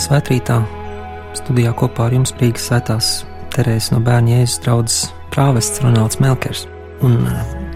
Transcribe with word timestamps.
Svētkrītā 0.00 0.62
studijā 1.36 1.74
kopā 1.76 2.06
ar 2.08 2.14
jums 2.16 2.32
Rīgas 2.40 2.70
svētās 2.70 3.08
Terēzes 3.52 3.90
no 3.92 3.98
bērna 4.04 4.38
Jēzus 4.38 4.62
draugs 4.64 4.96
prāvests 5.34 5.82
Ronalds 5.84 6.20
Melkers. 6.22 6.64
Un, 7.04 7.18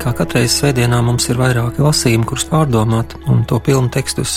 kā 0.01 0.15
katreiz 0.17 0.55
svētdienā 0.57 1.03
mums 1.05 1.29
ir 1.29 1.41
vairāki 1.41 1.85
lasījumi, 1.85 2.25
kurus 2.31 2.47
pārdomāt, 2.49 3.13
un 3.29 3.45
to 3.49 3.61
pilnu 3.61 3.93
tekstus 3.93 4.35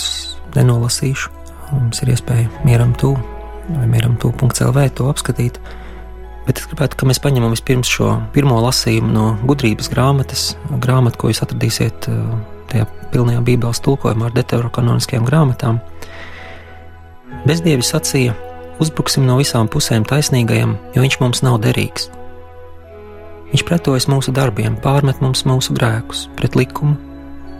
nenolasīšu. 0.57 1.31
Mums 1.71 2.03
ir 2.03 2.11
iespēja 2.15 2.51
mieram 2.67 2.91
tū 2.99 3.13
vai 3.69 3.87
mieram 3.89 4.15
tū.lv 4.19 4.85
to 4.95 5.07
apskatīt. 5.11 5.59
Bet 6.47 6.61
es 6.61 6.67
gribētu, 6.67 6.99
ka 6.99 7.07
mēs 7.07 7.19
paņemam 7.23 7.51
vispirms 7.55 7.89
šo 7.91 8.13
pirmo 8.35 8.59
lasījumu 8.63 9.11
no 9.11 9.27
gudrības 9.47 9.91
grāmatas, 9.91 10.49
grāmatu, 10.83 11.19
ko 11.19 11.31
jūs 11.31 11.43
atradīsiet 11.43 12.07
tajā 12.71 12.87
pilnajā 13.11 13.43
Bībeles 13.47 13.83
tulkojumā 13.83 14.29
ar 14.29 14.35
deuterokanoniskajām 14.35 15.27
grāmatām. 15.27 15.81
Bezdievis 17.47 17.93
sacīja: 17.93 18.33
Uzbruksim 18.83 19.23
no 19.23 19.37
visām 19.39 19.69
pusēm 19.71 20.03
taisnīgajam, 20.07 20.73
jo 20.93 21.03
viņš 21.03 21.15
mums 21.21 21.43
nav 21.45 21.61
derīgs. 21.63 22.09
Viņš 23.53 23.63
pretojas 23.63 24.07
mūsu 24.11 24.33
darbiem, 24.35 24.75
pārmet 24.83 25.21
mums 25.23 25.45
mūsu 25.47 25.75
grēkus, 25.77 26.25
pret 26.35 26.57
likumu 26.59 26.97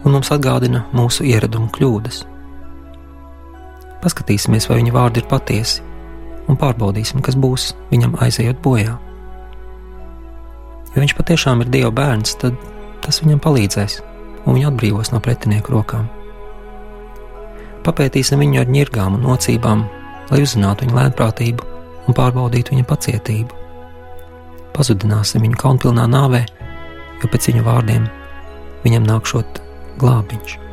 un 0.03 0.13
mums 0.13 0.31
atgādina 0.33 0.83
mūsu 0.95 1.23
ieradumu 1.29 1.71
kļūdas. 1.75 2.19
Paskatīsimies, 4.03 4.67
vai 4.69 4.81
viņa 4.81 4.94
vārdi 4.95 5.23
ir 5.23 5.29
patiesi, 5.31 5.85
un 6.51 6.59
pārbaudīsim, 6.59 7.23
kas 7.23 7.39
būs 7.39 7.72
viņam 7.94 8.19
aizejot 8.27 8.59
bojā. 8.63 8.97
Ja 10.94 11.03
viņš 11.03 11.16
patiešām 11.16 11.63
ir 11.63 11.72
Dieva 11.72 11.95
bērns, 11.95 12.35
tad 12.44 12.59
tas 13.05 13.23
viņam 13.23 13.39
palīdzēs 13.44 14.01
un 14.44 14.55
viņu 14.57 14.72
atbrīvos 14.73 15.16
no 15.16 15.23
pretinieku 15.23 15.77
rokām. 15.77 16.16
Papētīsim 17.88 18.41
viņu 18.43 18.59
ar 18.59 18.67
ņirgām 18.67 19.16
un 19.16 19.23
nocībām, 19.23 19.85
lai 20.27 20.41
uzzinātu 20.43 20.83
viņa 20.83 20.97
lēnprātību 20.97 21.67
un 22.07 22.17
pārbaudītu 22.17 22.75
viņa 22.75 22.88
pacietību. 22.89 23.63
Pazudināsim 24.75 25.47
viņu 25.47 25.63
kaunpilnā 25.63 26.03
nāvē, 26.11 26.44
jo 27.23 27.31
pēc 27.31 27.52
viņa 27.53 27.66
vārdiem 27.71 28.11
viņam 28.83 29.07
nākšot 29.07 29.61
glābiņš. 30.03 30.66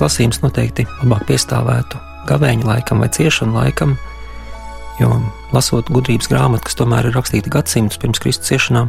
Šis 0.00 0.06
lasījums 0.06 0.38
noteikti 0.40 0.86
labāk 1.02 1.26
piestāvētu 1.28 1.98
gavēņa 2.28 2.64
laikam 2.64 3.02
vai 3.02 3.10
ciešanu 3.12 3.58
laikam, 3.58 3.98
jo 4.96 5.10
lasot 5.52 5.90
gudrības 5.92 6.30
grāmatu, 6.30 6.64
kas 6.64 6.78
tomēr 6.78 7.10
ir 7.10 7.16
rakstīta 7.16 7.52
gadsimtus 7.52 8.00
pirms 8.00 8.20
Kristus 8.22 8.48
ciešanām, 8.48 8.88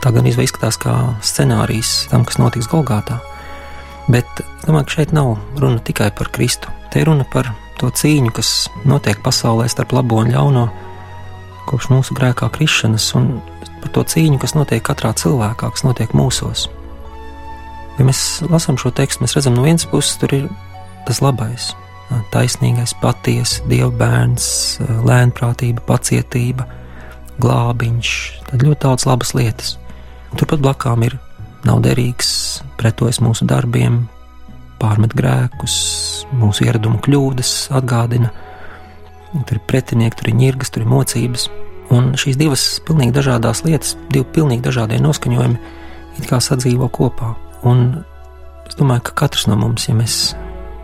tā 0.00 0.12
gan 0.14 0.24
izskatās 0.24 0.80
kā 0.80 0.94
scenārijs 1.20 2.08
tam, 2.08 2.24
kas 2.24 2.40
notiks 2.40 2.70
Golgātā. 2.72 3.20
Bet 4.08 4.24
domāju, 4.64 4.88
ka 4.88 4.96
šeit 4.96 5.12
nav 5.12 5.36
runa 5.60 5.82
tikai 5.84 6.08
par 6.16 6.32
Kristu. 6.32 6.72
Te 6.90 7.04
ir 7.04 7.10
runa 7.10 7.28
par 7.28 7.52
to 7.76 7.92
cīņu, 7.92 8.32
kas 8.32 8.70
notiek 8.88 9.20
pasaulē 9.20 9.68
starp 9.68 9.92
labo 9.92 10.24
un 10.24 10.32
ļauno, 10.32 10.66
kopš 11.68 11.92
mūsu 11.92 12.16
grēkā 12.16 12.48
krišanas, 12.56 13.12
un 13.20 13.34
par 13.82 13.92
to 13.92 14.08
cīņu, 14.08 14.40
kas 14.40 14.56
notiek 14.56 14.84
katrā 14.88 15.12
cilvēkā, 15.12 15.68
kas 15.68 15.84
notiek 15.84 16.16
mūsos. 16.16 16.70
Ja 18.00 18.06
mēs 18.08 18.40
lasām 18.48 18.78
šo 18.80 18.88
tekstu, 18.96 19.20
mēs 19.20 19.34
redzam, 19.36 19.58
no 19.58 19.66
vienas 19.66 19.84
puses 19.84 20.16
tur 20.16 20.32
ir 20.32 20.44
tas 21.04 21.18
labais, 21.20 21.66
taisnīgais, 22.32 22.94
patiesa, 23.02 23.60
dieva 23.68 23.90
bērns, 23.92 24.46
lēnprātība, 25.04 25.84
pacietība, 25.84 26.64
glābiņš, 27.44 28.12
tad 28.48 28.64
ļoti 28.64 28.80
daudz 28.86 29.04
labas 29.04 29.34
lietas. 29.36 29.74
Un 30.30 30.40
turpat 30.40 30.62
blakām 30.64 31.04
ir 31.04 31.18
nav 31.68 31.82
derīgs, 31.84 32.30
pretojas 32.80 33.20
mūsu 33.20 33.44
darbiem, 33.50 34.06
pārmet 34.80 35.12
grēkus, 35.20 35.76
mūsu 36.40 36.64
ieradumu 36.70 37.02
kļūdas, 37.04 37.52
atgādina. 37.76 38.32
Tur 39.34 39.58
ir 39.58 39.62
pretinieki, 39.68 40.22
tur 40.22 40.32
ir 40.32 40.38
ņirgas, 40.40 40.72
tur 40.72 40.86
ir 40.86 40.90
mocības. 40.94 41.50
Un 41.92 42.14
šīs 42.16 42.40
divas 42.40 42.64
pilnīgi 42.88 43.12
dažādas 43.20 43.60
lietas, 43.68 43.92
divi 44.08 44.24
pilnīgi 44.38 44.64
dažādie 44.70 45.02
noskaņojumi, 45.04 45.76
it 46.16 46.32
kā 46.32 46.40
sadzīvo 46.40 46.88
kopā. 46.96 47.34
Un 47.66 48.04
es 48.68 48.76
domāju, 48.78 49.08
ka 49.10 49.16
katrs 49.24 49.46
no 49.50 49.56
mums, 49.60 49.88
ja 49.88 49.94
mēs 49.96 50.32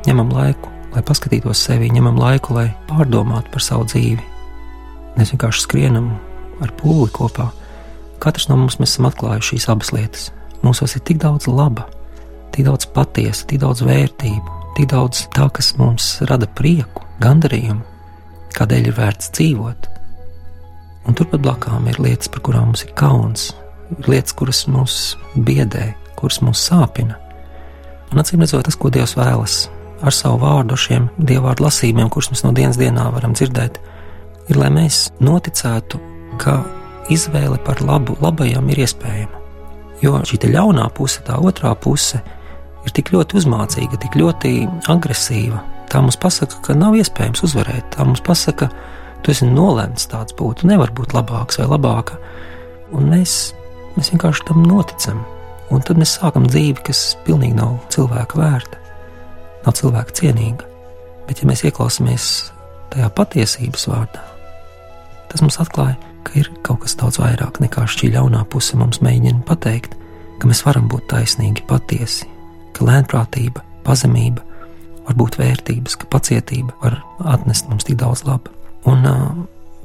ņemam 0.06 0.32
laiku, 0.34 0.72
lai 0.92 1.02
paskatītos 1.06 1.60
sevi, 1.68 1.90
ņemam 1.92 2.18
laiku, 2.20 2.56
lai 2.56 2.68
pārdomātu 2.90 3.52
par 3.52 3.64
savu 3.64 3.86
dzīvi, 3.88 4.22
mēs 5.16 5.32
vienkārši 5.32 5.64
skrienam 5.64 6.10
ar 6.64 6.72
pūli 6.80 7.08
kopā. 7.16 7.50
Katrs 8.22 8.48
no 8.50 8.58
mums 8.60 8.78
esam 8.80 9.08
atklājuši 9.10 9.54
šīs 9.54 9.68
abas 9.72 9.92
lietas. 9.92 10.30
Mūsos 10.64 10.96
ir 10.96 11.04
tik 11.06 11.20
daudz 11.22 11.48
laba, 11.50 11.84
tik 12.54 12.64
daudz 12.68 12.88
patiesa, 12.92 13.44
tik 13.48 13.60
daudz 13.64 13.84
vērtību, 13.84 14.56
tik 14.78 14.88
daudz 14.92 15.26
tā, 15.36 15.48
kas 15.52 15.74
mums 15.80 16.16
rada 16.28 16.48
prieku, 16.48 17.04
gandarījumu, 17.20 17.84
kādēļ 18.56 18.88
ir 18.88 18.96
vērts 18.96 19.32
dzīvot. 19.36 19.92
Un 21.06 21.14
turpat 21.14 21.44
blakām 21.44 21.86
ir 21.90 22.00
lietas, 22.02 22.30
par 22.32 22.42
kurām 22.48 22.72
mums 22.72 22.82
ir 22.86 22.96
kauns, 22.98 23.50
ir 23.94 24.10
lietas, 24.10 24.34
kuras 24.36 24.64
mūs 24.70 24.96
biedē, 25.36 25.92
kuras 26.18 26.40
mūs 26.44 26.64
sāpina. 26.68 27.18
Un 28.12 28.22
acīm 28.22 28.42
redzot, 28.42 28.64
tas, 28.66 28.78
ko 28.78 28.90
Dievs 28.92 29.16
vēlas 29.18 29.66
ar 30.04 30.14
savu 30.14 30.40
vārdu, 30.42 30.76
šiem 30.78 31.08
dievvvārdu 31.16 31.64
lasījumiem, 31.64 32.10
kurus 32.12 32.30
mēs 32.32 32.44
no 32.44 32.52
dienas 32.56 32.78
dienā 32.80 33.06
varam 33.14 33.34
dzirdēt, 33.36 33.78
ir, 34.50 34.58
lai 34.60 34.70
mēs 34.72 35.06
noticētu, 35.24 36.00
ka 36.40 36.60
izvēle 37.12 37.58
par 37.64 37.80
labu 37.84 38.16
labajam 38.20 38.68
ir 38.72 38.82
iespējama. 38.84 39.44
Jo 40.02 40.18
šī 40.28 40.50
ļaunā 40.52 40.90
puse, 40.96 41.22
tā 41.24 41.38
otrā 41.40 41.72
puse, 41.80 42.20
ir 42.84 42.94
tik 42.94 43.12
ļoti 43.14 43.38
uzmācīga, 43.40 43.98
tik 44.02 44.18
ļoti 44.20 44.52
agresīva. 44.92 45.62
Tā 45.90 46.02
mums 46.02 46.18
pasaka, 46.20 46.58
ka 46.66 46.76
nav 46.76 46.96
iespējams 46.98 47.44
uzvarēt. 47.46 47.88
Tā 47.94 48.04
mums 48.04 48.20
pasaka, 48.26 48.68
tu 49.22 49.32
esi 49.32 49.46
nolemts 49.48 50.10
tāds 50.10 50.34
būt, 50.36 50.60
tu 50.60 50.70
nevari 50.70 50.94
būt 50.98 51.14
labāks 51.16 51.60
vai 51.62 51.70
labāka. 51.70 52.18
Un 52.94 53.08
mēs, 53.14 53.54
mēs 53.96 54.12
vienkārši 54.12 54.46
tam 54.50 54.66
noticam. 54.66 55.24
Un 55.74 55.82
tad 55.82 55.98
mēs 55.98 56.14
sākam 56.18 56.46
dzīvi, 56.46 56.84
kas 56.86 57.00
pilnīgi 57.26 57.56
nav 57.58 57.78
cilvēka 57.94 58.38
vērta, 58.38 58.78
nav 59.66 59.74
cilvēka 59.78 60.14
cienīga. 60.20 60.68
Bet, 61.26 61.42
ja 61.42 61.48
mēs 61.50 61.64
ieklausāmies 61.66 62.26
tajā 62.92 63.08
patiesības 63.16 63.88
vārdā, 63.90 64.22
tas 65.32 65.42
mums 65.42 65.58
atklāja, 65.62 65.96
ka 66.26 66.36
ir 66.38 66.50
kaut 66.66 66.84
kas 66.84 66.94
daudz 66.98 67.18
vairāk 67.18 67.58
nekā 67.62 67.86
šī 67.90 68.12
ļaunā 68.14 68.44
puse 68.50 68.78
mums 68.78 69.02
mēģina 69.02 69.42
pateikt, 69.48 69.96
ka 70.38 70.50
mēs 70.50 70.62
varam 70.66 70.86
būt 70.90 71.08
taisnīgi, 71.10 71.66
patiesi, 71.66 72.28
ka 72.76 72.86
lēnprātība, 72.86 73.64
pazemība 73.86 74.44
var 75.06 75.18
būt 75.18 75.38
vērtības, 75.40 75.98
ka 75.98 76.10
pacietība 76.10 76.74
var 76.82 77.00
atnest 77.34 77.70
mums 77.70 77.86
tik 77.86 77.98
daudz 78.02 78.24
laba. 78.26 78.52
Un 78.86 79.02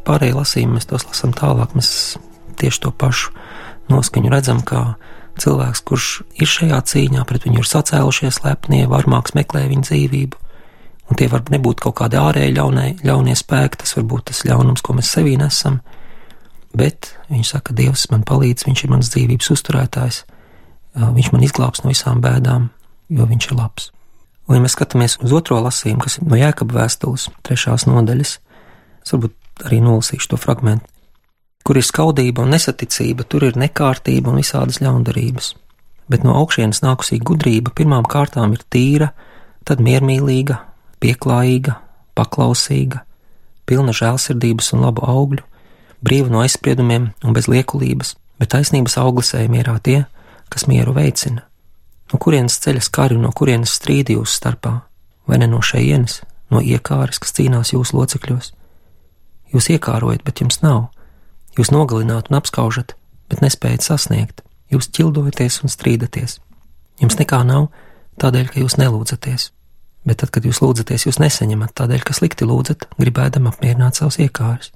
pārējie 0.05 0.37
lasījumi 0.37 0.77
mēs 0.77 0.89
tos 0.89 1.05
lasām 1.09 1.33
tālāk, 1.37 1.73
mēs 1.77 2.17
tieši 2.61 2.85
to 2.85 2.93
pašu 2.93 3.33
noskaņu 3.91 4.31
redzam, 4.33 4.61
kā 4.65 4.95
cilvēks, 5.41 5.83
kurš 5.87 6.07
ir 6.41 6.49
šajā 6.49 6.79
cīņā, 6.91 7.25
pret 7.27 7.47
viņu 7.47 7.63
ir 7.63 7.69
sacēlušies 7.69 8.41
lepnie, 8.45 8.83
varmāks 8.89 9.35
meklē 9.37 9.65
viņa 9.71 9.87
dzīvību. 9.87 10.41
Un 11.11 11.19
tie 11.19 11.27
var 11.31 11.43
nebūt 11.51 11.81
kaut 11.83 11.97
kādi 11.99 12.19
ārēji 12.19 12.55
ļaunie, 12.55 12.89
ļaunie 13.03 13.35
spēki, 13.35 13.81
tas 13.81 13.97
var 13.97 14.05
būt 14.13 14.29
tas 14.29 14.43
ļaunums, 14.47 14.83
ko 14.85 14.95
mēs 14.95 15.09
sevī 15.11 15.35
nesam. 15.39 15.81
Bet 16.77 17.11
viņš 17.31 17.55
saka, 17.57 17.75
Dievs 17.75 18.05
man 18.13 18.23
palīdz, 18.27 18.63
viņš 18.67 18.83
ir 18.85 18.93
mans 18.93 19.09
dzīvības 19.11 19.51
uzturētājs, 19.57 20.21
viņš 20.95 21.31
man 21.33 21.43
izglābs 21.43 21.83
no 21.83 21.91
visām 21.91 22.21
bēdām, 22.23 22.69
jo 23.11 23.27
viņš 23.27 23.49
ir 23.49 23.57
labs. 23.59 23.91
Un, 24.47 24.57
ja 24.57 24.63
mēs 24.63 24.77
skatāmies 24.77 25.17
uz 25.23 25.33
otro 25.35 25.59
lasījumu, 25.63 26.03
kas 26.03 26.17
ir 26.19 26.27
no 26.27 26.39
Jēkabas 26.39 26.79
vēstules, 26.79 27.27
trešās 27.47 27.85
nodaļas, 27.87 28.37
es 29.03 29.13
varbūt 29.15 29.67
arī 29.67 29.81
nolasīšu 29.83 30.31
to 30.31 30.39
fragment. 30.39 30.87
Kur 31.63 31.77
ir 31.77 31.85
skaudība 31.85 32.41
un 32.41 32.55
nesaticība, 32.55 33.25
tur 33.29 33.45
ir 33.45 33.59
nekārtība 33.59 34.31
un 34.31 34.39
visādas 34.41 34.81
ļaundarības. 34.81 35.53
Bet 36.09 36.25
no 36.25 36.33
augšienes 36.39 36.81
nākusī 36.81 37.19
gudrība 37.21 37.73
pirmām 37.75 38.07
kārtām 38.09 38.55
ir 38.55 38.63
tīra, 38.73 39.11
tad 39.67 39.83
miermīlīga, 39.83 40.57
pieklājīga, 41.03 41.77
paklausīga, 42.17 43.03
pilna 43.69 43.93
žēlsirdības 43.95 44.73
un 44.75 44.85
labu 44.87 45.05
augļu, 45.07 45.45
brīva 46.01 46.33
no 46.33 46.41
aizspriedumiem 46.41 47.11
un 47.23 47.37
bez 47.37 47.47
liekulības, 47.51 48.15
bet 48.41 48.51
taisnības 48.55 48.97
auglis 48.97 49.35
ej 49.37 49.47
mierā 49.53 49.77
tie, 49.85 50.01
kas 50.49 50.65
mieru 50.67 50.95
veicina. 50.97 51.45
No 52.11 52.19
kurienes 52.19 52.57
ceļas 52.59 52.89
kari 52.91 53.15
un 53.15 53.27
no 53.27 53.31
kurienes 53.37 53.77
strīdi 53.77 54.17
jūsu 54.17 54.41
starpā, 54.41 54.73
vai 55.29 55.37
ne 55.39 55.47
no 55.47 55.61
šejienes, 55.63 56.23
no 56.51 56.59
iekāres, 56.59 57.21
kas 57.21 57.37
cīnās 57.37 57.71
jūsu 57.71 57.95
locekļos? 57.95 58.51
Jūs 59.53 59.69
iekārojat, 59.77 60.25
bet 60.25 60.41
jums 60.43 60.59
nav 60.65 60.89
Jūs 61.57 61.71
nogalināt 61.73 62.29
un 62.31 62.39
apskaužat, 62.39 62.95
bet 63.29 63.41
nespējat 63.43 63.83
sasniegt. 63.83 64.43
Jūs 64.71 64.87
ķildojaties 64.95 65.61
un 65.65 65.71
strīdaties. 65.71 66.37
Jums 67.01 67.17
nekā 67.19 67.41
nav 67.43 67.67
tādēļ, 68.21 68.51
ka 68.53 68.61
jūs 68.61 68.77
nelūdzaties. 68.79 69.49
Bet 70.07 70.21
tad, 70.21 70.31
kad 70.33 70.45
jūs 70.47 70.61
lūdzaties, 70.63 71.05
jūs 71.05 71.19
nesaņemat 71.21 71.73
tādēļ, 71.77 72.05
ka 72.07 72.15
slikti 72.17 72.47
lūdzat, 72.47 72.87
gribēdam 72.97 73.49
apmierināt 73.51 73.99
savus 73.99 74.17
iekārus. 74.23 74.71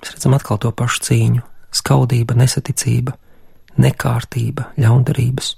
Mēs 0.00 0.14
redzam 0.14 0.36
atkal 0.36 0.60
to 0.62 0.70
pašu 0.72 1.02
cīņu- 1.08 1.42
skaudība, 1.80 2.38
nesaticība, 2.38 3.16
nekārtība, 3.78 4.70
ļaundarības. 4.78 5.56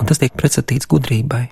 Un 0.00 0.06
tas 0.06 0.18
tiek 0.18 0.34
pretstatīts 0.34 0.86
gudrībai. 0.86 1.48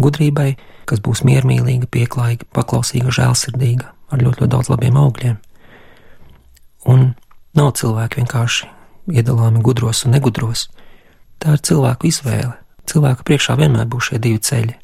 Gudrībai, 0.00 0.56
kas 0.86 1.00
būs 1.00 1.22
miermīlīga, 1.24 1.86
pieklājīga, 1.86 2.44
paklausīga, 2.52 3.10
žēlsirdīga, 3.10 3.86
ar 4.12 4.18
ļoti, 4.18 4.40
ļoti 4.40 4.48
daudz 4.48 4.68
labiem 4.68 4.94
augļiem. 4.94 5.38
Un 6.86 7.12
nav 7.58 7.72
cilvēki 7.78 8.22
vienkārši 8.22 8.70
iedalāmi 9.10 9.62
gudros 9.64 10.04
un 10.06 10.14
negudros. 10.14 10.66
Tā 11.42 11.56
ir 11.56 11.62
cilvēku 11.66 12.08
izvēle. 12.10 12.54
Cilvēka 12.86 13.26
priekšā 13.26 13.56
vienmēr 13.58 13.88
būs 13.90 14.10
šie 14.10 14.20
divi 14.22 14.38
ceļi. 14.42 14.76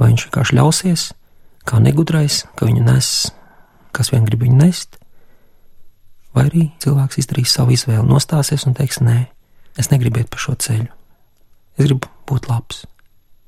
Vai 0.00 0.10
viņš 0.12 0.26
vienkārši 0.28 0.56
ļausies, 0.56 1.04
kā 1.68 1.80
negudrais, 1.80 2.44
ka 2.56 2.68
viņu 2.68 2.84
nes, 2.84 3.10
kas 3.96 4.12
vien 4.12 4.24
grib 4.28 4.44
viņu 4.44 4.60
nest, 4.60 5.00
vai 6.36 6.46
arī 6.48 6.64
cilvēks 6.84 7.20
izdarīs 7.20 7.56
savu 7.56 7.74
izvēli, 7.74 8.06
nostāsies 8.08 8.66
un 8.68 8.76
teiks, 8.76 9.00
nē, 9.04 9.18
es 9.80 9.90
negribu 9.92 10.22
iet 10.22 10.30
pa 10.32 10.40
šo 10.40 10.56
ceļu. 10.60 10.88
Es 11.80 11.88
gribu 11.88 12.08
būt 12.28 12.48
labs. 12.50 12.84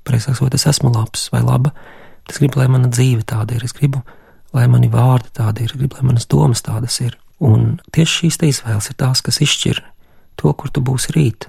Precīzāk 0.07 0.39
sakot, 0.39 0.57
es 0.57 0.67
esmu 0.67 0.91
labs 0.95 1.29
vai 1.33 1.43
laba. 1.45 1.73
Es 2.31 2.41
gribu, 2.41 2.59
lai 2.59 2.69
mana 2.73 2.91
dzīve 2.91 3.27
tāda 3.29 3.57
ir. 3.57 3.65
Es 3.67 3.75
gribu, 3.77 4.03
lai 4.57 4.67
mani 4.71 4.91
vārdi 4.91 5.31
tādi 5.37 5.67
ir. 5.67 5.73
Es 5.73 5.79
gribu, 5.79 5.99
lai 5.99 6.09
manas 6.11 6.29
domas 6.31 6.65
tādas 6.65 6.99
ir. 7.05 7.19
Un 7.43 7.81
tieši 7.95 8.21
šīs 8.21 8.39
izvēles 8.47 8.91
ir 8.93 8.99
tās, 9.03 9.23
kas 9.25 9.41
izšķir 9.43 9.83
to, 10.39 10.53
kur 10.55 10.71
tu 10.71 10.83
būsi 10.85 11.15
rīt. 11.17 11.49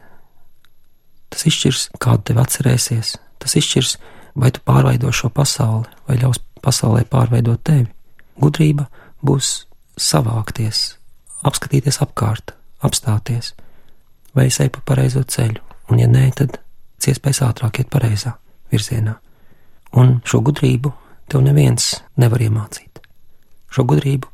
Tas 1.30 1.46
izšķirs, 1.50 1.90
kādu 2.02 2.30
tevi 2.30 2.42
atcerēsies. 2.42 3.16
Tas 3.42 3.56
izšķirs, 3.60 3.98
vai 4.40 4.50
tu 4.54 4.64
pārveido 4.66 5.12
šo 5.14 5.30
pasauli, 5.34 5.90
vai 6.08 6.18
ļaus 6.22 6.42
pasaulē 6.64 7.06
pārveidot 7.10 7.62
tevi. 7.66 7.90
Gudrība 8.42 8.88
būs 9.22 9.68
savākties, 10.00 10.98
apskatīties 11.46 12.02
apkārt, 12.02 12.56
apstāties, 12.82 13.54
vai 14.34 14.48
es 14.50 14.60
eju 14.64 14.74
pa 14.78 14.86
pareizo 14.94 15.22
ceļu, 15.22 15.62
un 15.94 16.02
ja 16.02 16.10
nē, 16.10 16.26
tad 16.40 16.58
pēc 16.58 17.12
iespējas 17.12 17.44
ātrāk 17.44 17.82
iet 17.82 17.90
pareizā 17.92 18.38
virzienā. 18.72 19.18
Un 20.00 20.22
šo 20.26 20.40
gudrību 20.42 20.94
tev 21.30 21.44
neviens 21.46 22.00
nevar 22.18 22.42
iemācīt. 22.42 23.02
Šo 23.70 23.84
gudrību 23.90 24.30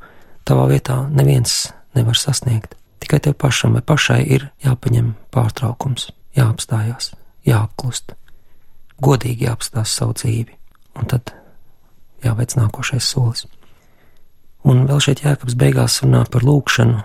tavā 0.48 0.66
vietā 0.70 1.02
neviens 1.10 1.70
nevar 1.96 2.18
sasniegt. 2.18 2.76
Tikai 3.00 3.20
tev 3.24 3.36
pašam 3.40 3.76
vai 3.76 3.82
pašai 3.82 4.20
ir 4.36 4.48
jāpaņem 4.64 5.14
pārtraukums, 5.34 6.10
jāapstājās, 6.36 7.12
jāapklust, 7.48 8.14
godīgi 9.02 9.48
jāapstās 9.48 9.94
savu 9.96 10.14
dzīvi, 10.20 10.52
un 11.00 11.08
tad 11.10 11.32
jāveic 12.24 12.56
nākošais 12.58 13.08
solis. 13.14 13.46
Un 14.68 14.84
vēl 14.84 15.00
šeit 15.00 15.24
Jēkabs 15.24 15.56
beigās 15.56 16.02
runā 16.04 16.26
par 16.28 16.44
lūgšanu. 16.44 17.00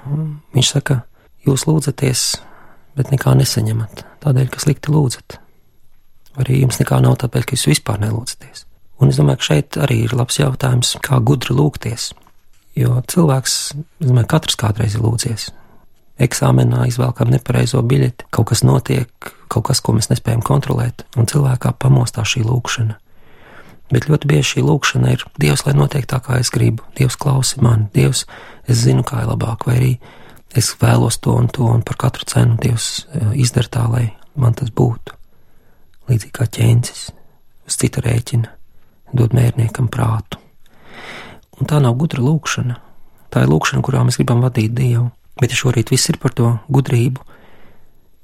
Viņš 0.58 0.74
saka, 0.76 1.00
jūs 1.48 1.64
lūdzaties, 1.70 2.28
bet 3.00 3.16
nekā 3.16 3.32
nesaņemat, 3.40 4.04
tādēļ, 4.26 4.52
ka 4.52 4.60
slikti 4.60 4.92
lūdzat 4.92 5.40
arī 6.42 6.62
jums 6.62 6.80
nekā 6.82 7.00
nav 7.04 7.18
tāpēc, 7.24 7.48
ka 7.48 7.58
jūs 7.58 7.70
vispār 7.72 8.02
nelūdzaties. 8.04 8.66
Un 9.04 9.12
es 9.12 9.20
domāju, 9.20 9.42
ka 9.42 9.50
šeit 9.50 9.80
arī 9.82 10.02
ir 10.06 10.16
labs 10.16 10.40
jautājums, 10.40 10.96
kā 11.04 11.20
gudri 11.24 11.56
lūgties. 11.56 12.12
Jo 12.76 13.00
cilvēks, 13.08 13.54
es 14.04 14.10
domāju, 14.10 14.28
katrs 14.34 14.58
kādreiz 14.60 14.98
ir 14.98 15.06
lūdzies. 15.06 15.48
Eksāmenā 16.20 16.86
izvēlkam 16.90 17.32
nepareizo 17.32 17.82
biļeti, 17.84 18.28
kaut 18.36 18.50
kas 18.52 18.64
notiek, 18.68 19.32
kaut 19.52 19.66
kas, 19.70 19.82
ko 19.84 19.96
mēs 19.96 20.10
nespējam 20.12 20.44
kontrolēt, 20.46 21.06
un 21.20 21.28
cilvēkā 21.28 21.74
pamostā 21.80 22.24
šī 22.28 22.44
lūkšana. 22.48 22.98
Bet 23.94 24.08
ļoti 24.10 24.28
bieži 24.32 24.56
šī 24.56 24.66
lūkšana 24.66 25.12
ir 25.14 25.26
Dievs, 25.40 25.66
lai 25.68 25.76
notiek 25.78 26.08
tā, 26.10 26.20
kā 26.24 26.40
es 26.42 26.50
gribu. 26.52 26.84
Dievs 26.98 27.20
klausi 27.22 27.62
mani, 27.62 27.90
Dievs, 27.94 28.24
es 28.68 28.82
zinu, 28.82 29.04
kā 29.06 29.22
ir 29.24 29.30
labāk, 29.30 29.68
vai 29.68 29.76
arī 29.80 29.92
es 30.56 30.72
vēlos 30.82 31.20
to 31.22 31.36
un 31.36 31.52
to, 31.52 31.68
un 31.70 31.84
par 31.86 32.00
katru 32.08 32.26
cenu 32.32 32.58
Dievs 32.64 33.06
eh, 33.12 33.36
izdara 33.44 33.72
tā, 33.72 33.86
lai 33.92 34.08
man 34.36 34.56
tas 34.58 34.72
būtu 34.74 35.16
līdzīgi 36.10 36.34
kā 36.36 36.48
ķēncis, 36.58 37.06
uz 37.66 37.78
cita 37.82 38.04
rēķina, 38.06 38.52
dod 39.16 39.36
mērniekam 39.38 39.90
prātu. 39.92 40.42
Un 41.60 41.70
tā 41.70 41.80
nav 41.84 41.96
gudra 42.00 42.24
lūkšana. 42.24 42.76
Tā 43.32 43.44
ir 43.44 43.52
lūkšana, 43.52 43.84
kurā 43.86 44.04
mēs 44.06 44.20
gribam 44.20 44.44
vadīt 44.44 44.76
Dievu. 44.76 45.10
Bet, 45.40 45.52
ja 45.52 45.60
šorīt 45.60 45.92
viss 45.92 46.08
ir 46.12 46.20
par 46.22 46.32
to 46.36 46.54
gudrību, 46.72 47.24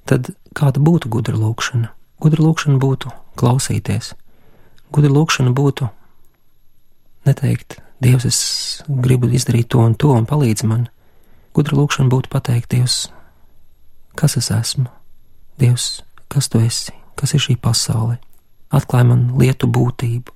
tad 0.07 0.29
kāda 0.55 0.79
būtu 0.79 1.11
gudra 1.11 1.35
lūkšana? 1.35 1.89
Gudra 2.23 2.45
lūkšana 2.45 2.79
būtu 2.79 3.11
klausīties. 3.39 4.13
Gudra 4.95 5.11
lūkšana 5.11 5.51
būtu 5.55 5.89
neteikt, 7.27 7.79
Dievs, 8.01 8.25
es 8.25 8.39
gribu 8.87 9.27
izdarīt 9.29 9.67
to 9.69 9.83
un 9.83 9.93
to, 9.93 10.09
un 10.15 10.25
palīdzi 10.25 10.65
man. 10.71 10.87
Gudra 11.53 11.77
lūkšana 11.77 12.09
būtu 12.09 12.31
pateikt, 12.33 12.71
Dievs, 12.71 13.03
kas 14.17 14.39
es 14.39 14.49
esmu? 14.55 14.87
Dievs, 15.61 15.99
kas 16.31 16.49
tu 16.49 16.63
esi? 16.63 16.95
kas 17.21 17.35
ir 17.37 17.43
šī 17.43 17.57
pasaule. 17.61 18.17
Atklāj 18.73 19.05
man 19.05 19.25
lietu 19.39 19.69
būtību, 19.69 20.33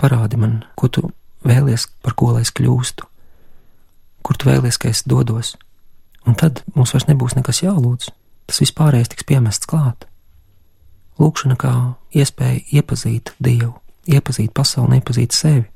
parādi 0.00 0.38
man, 0.40 0.62
ko 0.78 0.88
tu 0.88 1.10
vēlies, 1.46 1.88
par 2.02 2.16
ko 2.18 2.32
lai 2.34 2.44
es 2.46 2.52
kļūstu, 2.54 3.06
kur 4.22 4.38
tu 4.38 4.48
vēlies, 4.50 4.78
ka 4.78 4.90
es 4.92 5.02
dodos. 5.08 5.56
Un 6.26 6.36
tad 6.38 6.62
mums 6.76 6.94
vairs 6.94 7.08
nebūs 7.08 7.34
nekas 7.38 7.62
jālūdz, 7.64 8.10
tas 8.46 8.62
vispārējais 8.62 9.10
tiks 9.12 9.26
piemests 9.26 9.68
klāt. 9.68 10.06
Lūkšana 11.18 11.56
kā 11.58 11.72
iespēja 12.14 12.62
iepazīt 12.78 13.34
Dievu, 13.42 13.74
iepazīt 14.06 14.52
pasauli, 14.54 15.00
iepazīt 15.00 15.34
sevi, 15.36 15.66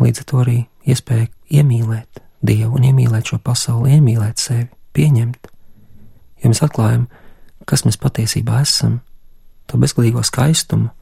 līdz 0.00 0.22
ar 0.22 0.28
to 0.30 0.42
arī 0.44 0.58
iespēja 0.86 1.28
iemīlēt 1.60 2.22
Dievu 2.46 2.76
un 2.76 2.86
iemīlēt 2.86 3.32
šo 3.32 3.40
pasauli, 3.42 3.96
iemīlēt 3.96 4.40
sevi, 4.40 4.68
pieņemt. 4.96 5.48
Ja 6.44 6.52
mēs 6.52 6.62
atklājam, 6.62 7.08
kas 7.66 7.84
mēs 7.88 7.98
patiesībā 8.00 8.60
esam, 8.62 9.00
to 9.66 9.80
bezgalīgo 9.80 10.22
skaistumu, 10.24 10.92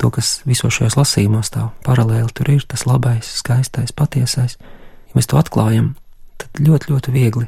to, 0.00 0.10
kas 0.12 0.40
visos 0.46 0.76
šajos 0.76 0.96
lasījumos 0.98 1.52
tā 1.54 1.68
paralēli 1.86 2.32
tur 2.36 2.50
ir, 2.52 2.64
tas 2.68 2.86
labais, 2.88 3.28
skaistais, 3.40 3.94
patiesais. 3.96 4.58
Ja 5.08 5.18
mēs 5.18 5.28
to 5.30 5.38
atklājam, 5.40 5.94
tad 6.40 6.60
ļoti, 6.60 6.92
ļoti 6.92 7.14
viegli 7.14 7.46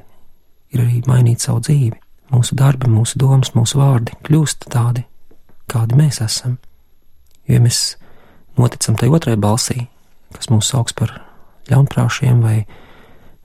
ir 0.75 0.85
arī 0.85 1.03
mainīt 1.09 1.45
savu 1.45 1.63
dzīvi. 1.65 1.97
Mūsu 2.33 2.57
darbi, 2.59 2.91
mūsu 2.93 3.21
domas, 3.21 3.55
mūsu 3.57 3.81
vārdi 3.81 4.17
kļūst 4.27 4.69
tādi, 4.73 5.07
kādi 5.71 5.97
mēs 5.97 6.21
esam. 6.25 6.59
Jo 7.49 7.57
ja 7.57 7.63
mēs 7.65 7.97
noticam 8.61 8.99
tai 9.01 9.09
otrai 9.09 9.39
balsī, 9.41 9.87
kas 10.37 10.51
mūs 10.53 10.69
sauc 10.75 10.93
par 10.99 11.15
ļaunprāšiem 11.71 12.43
vai 12.45 12.59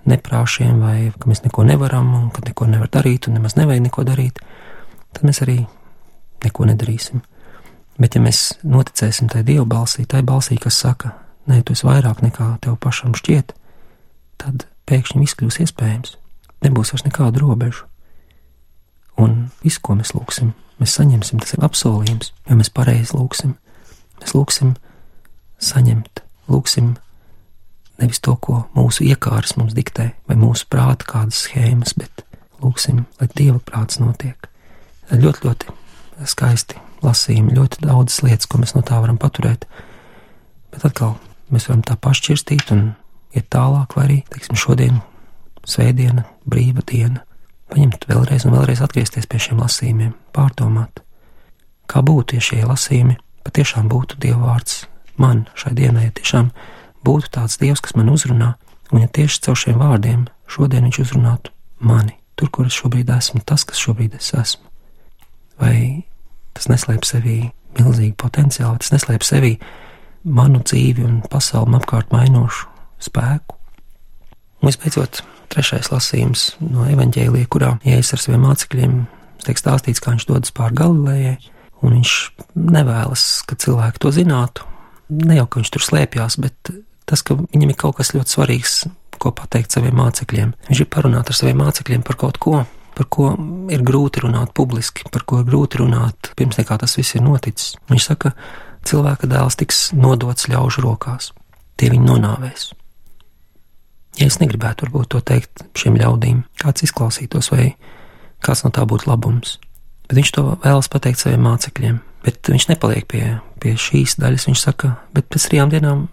neprāšiem, 0.09 0.81
vai 0.83 0.97
ka 1.15 1.29
mēs 1.31 1.45
neko 1.45 1.63
nevaram 1.67 2.09
un 2.17 2.27
ka 2.35 2.43
neko 2.43 2.67
nevar 2.71 2.91
darīt 2.91 3.29
un 3.29 3.37
nemaz 3.39 3.55
nevajag 3.55 3.85
neko 3.85 4.03
darīt, 4.07 4.41
tad 5.15 5.23
mēs 5.27 5.39
arī 5.45 5.61
neko 6.43 6.67
nedarīsim. 6.67 7.23
Bet, 8.01 8.15
ja 8.15 8.21
mēs 8.23 8.55
noticēsim 8.65 9.29
tai 9.29 9.43
Dieva 9.45 9.65
balsī, 9.69 10.07
tai 10.09 10.23
balsī, 10.25 10.57
kas 10.61 10.79
saka, 10.81 11.13
nē, 11.49 11.61
tu 11.61 11.75
esi 11.75 11.85
vairāk 11.85 12.23
nekā 12.25 12.47
tev 12.63 12.77
pašam 12.81 13.13
šķiet, 13.17 13.53
tad 14.41 14.65
pēkšņi 14.89 15.21
viss 15.21 15.37
kļūs 15.37 15.59
iespējams. 15.65 16.15
Nebūs 16.65 16.93
vairs 16.93 17.05
nekādu 17.05 17.43
robežu. 17.43 17.85
Un 19.21 19.51
viss, 19.61 19.77
ko 19.77 19.93
mēs 19.99 20.15
lūgsim, 20.17 20.55
mēs 20.81 20.95
saņemsim, 20.97 21.41
tas 21.43 21.53
ir 21.53 21.65
apsolījums, 21.67 22.31
ja 22.49 22.57
mēs 22.57 22.71
pareizi 22.73 23.13
lūgsim. 23.13 23.53
Mēs 24.23 24.33
lūgsim 24.33 24.73
saņemt, 25.61 26.23
lūgsim 26.49 26.95
nevis 28.01 28.23
to, 28.25 28.33
ko 28.41 28.63
mūsu 28.73 29.05
iekāras 29.05 29.53
mums 29.59 29.75
diktē, 29.77 30.09
vai 30.25 30.39
mūsu 30.39 30.65
prāta 30.71 31.05
kādas 31.11 31.43
schēmas, 31.45 31.93
bet 31.99 32.25
lūgsim, 32.63 33.05
lai 33.21 33.29
Dieva 33.37 33.61
prāts 33.61 34.01
notiek. 34.01 34.49
Ļoti, 35.13 35.45
ļoti 35.45 35.77
skaisti 36.25 36.81
lasījumi, 37.05 37.55
ļoti 37.57 37.83
daudzas 37.85 38.21
lietas, 38.25 38.49
ko 38.49 38.59
mēs 38.61 38.75
no 38.75 38.83
tā 38.85 38.99
varam 39.03 39.19
paturēt. 39.21 39.67
Bet 40.73 40.85
atkal 40.87 41.15
mēs 41.53 41.67
varam 41.69 41.83
tā 41.85 41.97
pašķirstīt 41.99 42.73
un 42.75 42.93
iet 43.35 43.49
tālāk, 43.53 43.95
vai 43.97 44.07
arī, 44.07 44.17
teiksim, 44.33 44.57
šodien, 44.59 45.01
svētdiena, 45.67 46.25
brīva 46.49 46.83
diena, 46.89 47.23
paņemt 47.71 48.07
vēlreiz 48.09 48.47
un 48.47 48.57
vēlreiz 48.57 48.81
atgriezties 48.85 49.29
pie 49.29 49.41
šiem 49.41 49.61
lasījumiem, 49.63 50.13
pārdomāt, 50.35 51.03
kā 51.89 52.03
būtu, 52.05 52.37
ja 52.37 52.43
šie 52.43 52.63
lasījumi 52.67 53.17
patiešām 53.43 53.89
būtu 53.91 54.19
Dieva 54.23 54.53
vārds 54.53 54.83
man 55.19 55.45
šai 55.59 55.73
dienai, 55.77 56.07
ja 56.07 56.15
tiešām 56.15 56.51
būtu 57.05 57.33
tāds 57.37 57.59
Dievs, 57.61 57.83
kas 57.83 57.95
man 57.99 58.11
uzrunā, 58.13 58.53
un 58.91 59.03
ja 59.03 59.09
tieši 59.11 59.41
caur 59.47 59.59
šiem 59.59 59.81
vārdiem 59.81 60.27
šodien 60.49 60.87
viņš 60.87 61.01
uzrunātu 61.03 61.53
mani, 61.83 62.15
tur, 62.39 62.49
kur 62.53 62.69
es 62.69 62.77
šobrīd 62.77 63.11
esmu, 63.13 63.43
tas, 63.45 63.65
kas 63.67 63.81
šobrīd 63.81 64.15
es 64.19 64.31
esmu 64.37 64.73
vai 65.63 66.03
tas 66.57 66.69
neslēp 66.71 67.05
sevī 67.07 67.37
milzīgu 67.79 68.15
potenciālu, 68.21 68.79
tas 68.81 68.93
neslēp 68.93 69.25
sevī 69.25 69.55
manu 70.23 70.61
dzīvi 70.63 71.03
un 71.05 71.19
pasauli 71.29 71.77
apkārt 71.79 72.13
mainošu 72.13 72.69
spēku. 73.03 73.57
Un 74.61 74.69
visbeidzot, 74.69 75.23
trešais 75.51 75.89
lasījums 75.91 76.53
no 76.63 76.85
evaņģēlīja, 76.87 77.49
kurā 77.51 77.73
Jēzus 77.83 78.15
ar 78.15 78.23
saviem 78.23 78.45
mācekļiem 78.47 78.93
tiek 79.43 79.59
stāstīts, 79.59 79.99
kā 79.99 80.13
viņš 80.13 80.27
dodas 80.29 80.53
pāri 80.55 80.77
Galilejai, 80.79 81.33
un 81.83 81.97
viņš 81.97 82.13
nevēlas, 82.55 83.25
ka 83.49 83.57
cilvēki 83.59 84.01
to 84.03 84.13
zinātu. 84.15 84.67
Ne 85.11 85.37
jau 85.41 85.47
ka 85.49 85.59
viņš 85.59 85.73
tur 85.73 85.83
slēpjas, 85.83 86.39
bet 86.39 86.71
tas, 87.09 87.25
ka 87.25 87.35
viņam 87.41 87.73
ir 87.73 87.79
kaut 87.79 87.97
kas 87.99 88.13
ļoti 88.15 88.37
svarīgs, 88.37 88.77
ko 89.19 89.33
pateikt 89.35 89.75
saviem 89.75 89.97
mācekļiem. 89.99 90.55
Viņš 90.69 90.85
ir 90.85 90.89
parunāt 90.91 91.29
ar 91.29 91.37
saviem 91.37 91.59
mācekļiem 91.59 92.05
par 92.07 92.17
kaut 92.23 92.39
ko, 92.41 92.63
par 92.97 93.07
ko 93.11 93.31
ir 93.73 93.83
grūti 93.85 94.23
runāt 94.23 94.53
publiski, 94.57 95.07
par 95.11 95.25
ko 95.27 95.41
ir 95.41 95.49
grūti 95.49 95.81
runāt 95.81 96.31
pirms 96.37 96.59
nekā 96.59 96.77
tas 96.81 96.97
viss 96.97 97.15
ir 97.17 97.25
noticis. 97.25 97.73
Viņš 97.91 98.07
saka, 98.11 98.33
cilvēka 98.87 99.29
dēls 99.31 99.57
tiks 99.59 99.83
nodots 99.97 100.49
ļaužu 100.51 100.83
rokās, 100.85 101.31
tie 101.79 101.91
viņu 101.93 102.07
nonāvēs. 102.11 102.71
Ja 104.19 104.27
es 104.29 104.37
negribētu 104.41 104.85
varbūt 104.85 105.13
to 105.15 105.23
teikt 105.25 105.65
šiem 105.79 105.97
ļaudīm, 105.97 106.43
kāds 106.61 106.85
izklausītos 106.85 107.49
vai 107.53 107.71
kāds 108.45 108.61
no 108.65 108.69
tā 108.73 108.85
būtu 108.85 109.09
labums, 109.09 109.57
bet 110.05 110.19
viņš 110.19 110.33
to 110.35 110.43
vēlas 110.65 110.91
pateikt 110.93 111.23
saviem 111.23 111.47
mācekļiem, 111.47 111.97
bet 112.25 112.51
viņš 112.51 112.69
nepaliek 112.69 113.07
pie, 113.09 113.23
pie 113.63 113.73
šīs 113.79 114.19
daļas, 114.21 114.45
viņš 114.51 114.67
saka, 114.67 114.97
bet 115.15 115.31
pēc 115.33 115.49
trijām 115.49 115.73
dienām 115.73 116.05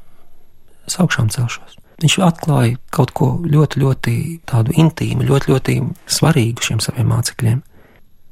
es 0.89 0.97
augšām 1.03 1.29
celšos. 1.35 1.80
Viņš 2.00 2.16
atklāja 2.25 2.78
kaut 2.95 3.11
ko 3.16 3.35
ļoti, 3.45 3.80
ļoti 3.83 4.12
tādu 4.49 4.73
intīmu, 4.80 5.26
ļoti, 5.28 5.52
ļoti 5.52 5.75
svarīgu 6.09 6.64
šiem 6.64 6.80
saviem 6.80 7.11
mācekļiem, 7.12 7.59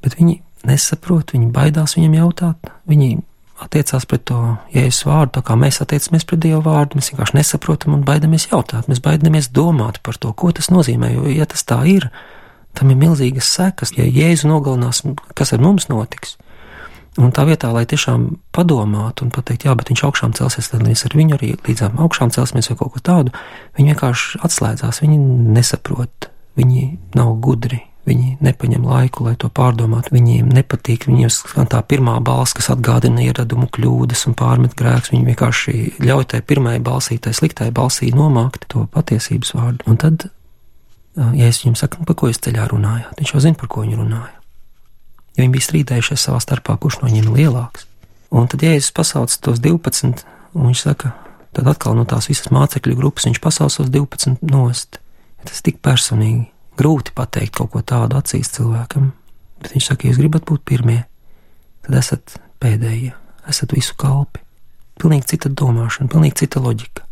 bet 0.04 0.16
viņi 0.16 0.38
nesaprot, 0.68 1.34
viņi 1.34 1.50
baidās 1.52 1.98
viņam 1.98 2.16
jautāt, 2.16 2.70
viņi 2.88 3.18
attiecās 3.62 4.06
pret 4.08 4.24
to 4.30 4.38
jēzus 4.72 5.04
vārdu, 5.08 5.34
tā 5.38 5.44
kā 5.46 5.56
mēs 5.58 5.80
attiecamies 5.82 6.26
pret 6.28 6.42
Dievu 6.44 6.62
vārdu, 6.66 6.98
mēs 6.98 7.12
vienkārši 7.12 7.38
nesaprotam 7.38 7.96
un 7.96 8.04
baidamies 8.06 8.48
jautāt, 8.52 8.88
mēs 8.90 9.02
baidamies 9.04 9.50
domāt 9.54 10.00
par 10.06 10.18
to, 10.20 10.32
ko 10.32 10.52
tas 10.54 10.70
nozīmē, 10.72 11.12
jo, 11.16 11.26
ja 11.32 11.46
tas 11.50 11.66
tā 11.66 11.80
ir, 11.90 12.08
tam 12.78 12.92
ir 12.94 13.00
milzīgas 13.00 13.50
sekas, 13.58 13.94
ja 13.98 14.06
Jēzu 14.06 14.50
nogalinās, 14.50 15.02
kas 15.38 15.54
ar 15.56 15.64
mums 15.64 15.88
notiks. 15.90 16.36
Un 17.18 17.32
tā 17.34 17.42
vietā, 17.48 17.72
lai 17.74 17.82
tiešām 17.88 18.28
padomātu 18.54 19.24
un 19.26 19.32
pateikt, 19.34 19.66
jā, 19.66 19.74
bet 19.78 19.90
viņš 19.90 20.04
augšām 20.06 20.36
celsies, 20.38 20.70
tad 20.70 20.84
mēs 20.86 21.02
ar 21.08 21.16
viņu 21.18 21.38
arī 21.38 21.54
līdzām 21.66 21.98
augšām 22.04 22.30
celsimies 22.34 22.70
vai 22.70 22.78
kaut 22.78 22.94
ko 22.94 23.02
tādu, 23.02 23.34
viņi 23.78 23.94
vienkārši 23.94 24.42
atslēdzās, 24.46 25.02
viņi 25.02 25.18
nesaprot, 25.56 26.30
viņi 26.60 26.84
nav 27.18 27.34
gudri, 27.42 27.82
Viņi 28.08 28.38
nepaņem 28.40 28.86
laiku, 28.88 29.26
lai 29.26 29.34
to 29.40 29.50
pārdomātu. 29.52 30.14
Viņiem 30.16 30.48
nepatīk, 30.54 31.08
viņiem 31.10 31.30
skan 31.32 31.68
tā 31.68 31.80
pirmā 31.84 32.16
balss, 32.24 32.56
kas 32.56 32.70
atgādina 32.72 33.20
ieradumu 33.26 33.68
kļūdas 33.74 34.24
un 34.30 34.36
pārmet 34.38 34.76
grēks. 34.78 35.12
Viņi 35.12 35.28
vienkārši 35.28 35.74
ļauj 36.00 36.30
tai 36.32 36.40
pirmajai 36.40 36.80
balsī, 36.84 37.18
tai 37.20 37.34
sliktai 37.36 37.68
balsī 37.74 38.08
nomākt 38.16 38.64
to 38.72 38.86
patiesības 38.94 39.52
vārdu. 39.58 39.84
Un 39.90 40.00
tad, 40.00 40.28
ja 41.18 41.50
es 41.50 41.60
viņam 41.64 41.76
saku, 41.82 42.00
nu, 42.00 42.08
par 42.08 42.16
ko 42.16 42.32
jūs 42.32 42.40
ceļā 42.48 42.70
runājāt, 42.72 43.12
viņš 43.20 43.34
jau 43.34 43.44
zina, 43.44 43.60
par 43.60 43.72
ko 43.74 43.84
viņi 43.84 44.00
runāja. 44.00 44.37
Jo 45.38 45.44
viņi 45.44 45.54
bija 45.54 45.66
strīdējušies 45.68 46.24
savā 46.26 46.40
starpā, 46.42 46.74
kurš 46.82 46.98
no 46.98 47.06
viņiem 47.06 47.28
ir 47.30 47.36
lielāks. 47.44 47.86
Un 48.34 48.48
tad, 48.50 48.64
ja 48.66 48.74
es 48.74 48.90
pasaucu 48.92 49.38
tos 49.46 49.60
12, 49.62 50.24
un 50.58 50.66
viņš 50.66 50.82
saka, 50.82 51.12
tad 51.54 51.70
atkal 51.70 51.94
no 51.94 52.04
tās 52.08 52.26
visas 52.28 52.50
mācekļu 52.52 52.96
grupas 52.98 53.28
viņš 53.28 53.38
pasauc 53.44 53.78
tos 53.78 53.92
12 53.94 54.42
nost. 54.50 54.98
Tas 55.46 55.62
tik 55.62 55.78
personīgi 55.84 56.48
grūti 56.78 57.14
pateikt 57.14 57.54
kaut 57.56 57.72
ko 57.72 57.82
tādu 57.86 58.18
acīs 58.18 58.50
cilvēkam, 58.58 59.12
bet 59.62 59.72
viņš 59.76 59.88
saka, 59.92 60.04
ja 60.04 60.12
jūs 60.12 60.20
gribat 60.20 60.44
būt 60.50 60.66
pirmie, 60.66 61.00
tad 61.86 61.98
esat 62.02 62.36
pēdējie, 62.62 63.14
esat 63.48 63.74
visu 63.78 63.96
kalpi. 63.98 64.42
Pilnīgi 64.98 65.36
cita 65.36 65.54
domāšana, 65.54 66.10
pilnīgi 66.10 66.42
cita 66.42 66.62
loģika. 66.62 67.07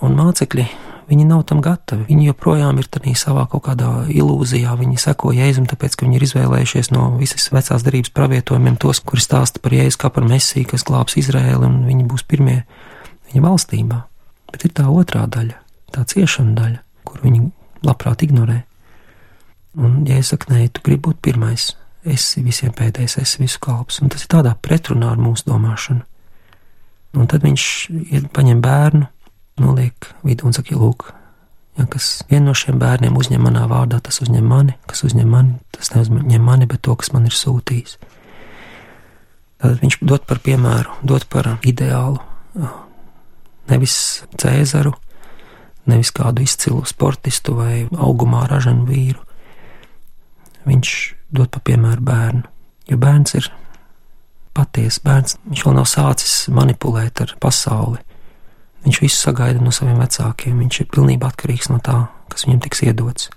Un 0.00 0.14
mācekļi, 0.16 0.64
viņi 1.10 1.26
nav 1.28 1.42
tam 1.50 1.60
gatavi. 1.64 2.06
Viņi 2.08 2.30
joprojām 2.30 2.78
ir 2.80 2.88
tādā 2.88 3.12
savā 3.18 3.44
kaut 3.50 3.66
kādā 3.66 3.90
ilūzijā. 4.08 4.72
Viņi 4.80 5.00
seko 5.02 5.34
Jēzum, 5.36 5.66
tāpēc, 5.68 5.96
ka 5.98 6.06
viņi 6.06 6.16
ir 6.16 6.26
izvēlējušies 6.28 6.92
no 6.94 7.10
visas 7.20 7.50
vecās 7.52 7.84
darbības 7.84 8.14
pravietojumiem 8.16 8.78
tos, 8.80 9.02
kuri 9.04 9.24
stāsta 9.24 9.60
par 9.62 9.76
Jēzu 9.76 10.00
kā 10.00 10.12
par 10.14 10.24
mesiju, 10.28 10.70
kas 10.72 10.86
glābs 10.88 11.18
Izraēlu, 11.20 11.68
un 11.68 11.82
viņi 11.88 12.06
būs 12.08 12.24
pirmie 12.30 12.62
viņa 13.28 13.44
valstībā. 13.44 14.00
Bet 14.50 14.66
ir 14.66 14.74
tā 14.80 14.88
otrā 14.88 15.26
daļa, 15.30 15.58
tā 15.94 16.06
ciešana 16.08 16.56
daļa, 16.56 16.80
kur 17.06 17.20
viņi 17.26 17.44
labprāt 17.86 18.24
ignorē. 18.26 18.62
Un, 19.78 20.00
ja 20.08 20.18
es 20.18 20.32
saku, 20.32 20.50
nē, 20.50 20.64
tu 20.74 20.82
gribi 20.86 21.10
būt 21.10 21.20
pirmais, 21.22 21.70
esi 22.02 22.42
visiem 22.42 22.72
pēdējais, 22.74 23.20
esi 23.20 23.42
visu 23.44 23.60
kalps, 23.62 24.00
un 24.02 24.10
tas 24.10 24.24
ir 24.24 24.32
tādā 24.32 24.56
pretrunā 24.58 25.12
ar 25.12 25.20
mūsu 25.20 25.46
domāšanu. 25.46 26.02
Un 27.18 27.26
tad 27.30 27.44
viņš 27.44 27.64
paņem 28.34 28.62
bērnu, 28.62 29.06
noliek 29.58 30.10
vidū 30.26 30.46
un 30.48 30.54
saka, 30.56 30.76
lūk, 30.78 31.10
ja 31.78 31.86
kas 31.90 32.22
viena 32.30 32.50
no 32.50 32.54
šiem 32.56 32.78
bērniem 32.80 33.16
uzņem 33.16 33.42
manā 33.44 33.66
vārdā, 33.70 34.00
tas 34.04 34.20
uzņem 34.24 34.46
mani, 34.46 34.76
kas 34.90 35.04
uzņem 35.06 35.28
mani, 35.28 35.58
tas 35.74 35.92
neuzņem 35.94 36.44
mani, 36.44 36.68
bet 36.70 36.82
to, 36.86 36.96
kas 36.96 37.12
man 37.14 37.28
ir 37.28 37.36
sūtījis. 37.36 37.98
Tad 39.60 39.80
viņš 39.82 40.00
dod 40.08 40.24
par 40.28 40.40
piemēru, 40.44 41.00
dod 41.04 41.26
par 41.28 41.50
ideālu, 41.68 42.20
nevis 43.70 43.96
Cēzaru, 44.40 44.94
nevis 45.90 46.12
kādu 46.16 46.44
izcilu 46.44 46.84
sportistu 46.88 47.56
vai 47.58 47.86
augumā 47.92 48.46
ražanu 48.48 48.86
vīru, 48.88 49.20
viņš 50.68 50.94
dod 51.36 51.50
pa 51.52 51.62
piemēru 51.64 52.04
bērnu. 52.04 52.44
Jo 52.90 52.98
bērns 52.98 53.36
ir 53.38 53.50
patiesa 54.56 55.02
bērns, 55.04 55.36
viņš 55.46 55.66
vēl 55.66 55.76
nav 55.76 55.88
sācis 55.88 56.36
manipulēt 56.52 57.22
ar 57.22 57.36
pasauli. 57.42 58.00
Viņš 58.84 59.00
visu 59.02 59.18
sagaida 59.18 59.60
no 59.60 59.72
saviem 59.74 60.00
vecākiem, 60.00 60.56
viņš 60.62 60.80
ir 60.80 60.88
pilnībā 60.94 61.28
atkarīgs 61.28 61.68
no 61.72 61.78
tā, 61.84 62.06
kas 62.32 62.46
viņam 62.46 62.62
tiks 62.64 62.82
iedots. 62.86 63.28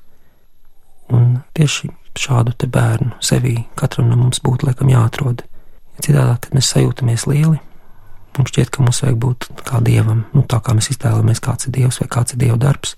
Un 1.12 1.42
tieši 1.58 1.92
šādu 2.20 2.56
bērnu 2.70 3.18
sevī 3.24 3.66
katram 3.80 4.10
no 4.12 4.18
mums 4.22 4.40
būtu 4.44 4.70
laikam 4.70 4.92
jāatrod. 4.94 5.44
Ja 5.98 6.06
citādi, 6.08 6.40
kad 6.46 6.56
mēs 6.56 6.72
sajūtamies 6.74 7.28
lieli, 7.30 7.60
mums 8.38 8.50
šķiet, 8.50 8.72
ka 8.74 8.86
mums 8.86 9.04
vajag 9.04 9.20
būt 9.22 9.50
kā 9.68 9.82
dievam, 9.84 10.24
nu, 10.34 10.46
tā 10.48 10.62
kā 10.64 10.74
mēs 10.78 10.90
iztēlojamies, 10.94 11.44
kāds 11.44 11.68
ir 11.68 11.76
dievs 11.76 12.00
vai 12.02 12.10
kāds 12.16 12.34
ir 12.34 12.42
dieva 12.42 12.58
darbs, 12.58 12.96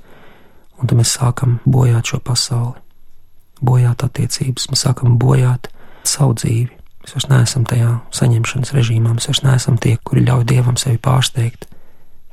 un 0.79 0.87
tad 0.87 0.99
mēs 0.99 1.17
sākam 1.17 1.59
bojāt 1.65 2.13
šo 2.13 2.21
pasauli 2.23 2.85
bojāt 3.63 4.03
attiecības, 4.05 4.69
mēs 4.71 4.83
sākam 4.85 5.19
bojāt 5.19 5.69
savu 6.07 6.35
dzīvi. 6.39 6.71
Mēs 7.05 7.13
vairs 7.15 7.27
neesam 7.29 7.65
tajā 7.69 7.91
saņemšanas 8.17 8.73
režīmā, 8.75 9.13
mēs 9.15 9.29
vairs 9.29 9.43
neesam 9.45 9.77
tie, 9.81 9.95
kuri 10.03 10.25
ļauj 10.25 10.45
dievam 10.49 10.77
sevi 10.81 10.97
pārsteigt. 11.01 11.67